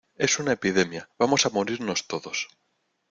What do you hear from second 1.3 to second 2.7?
a morirnos todos.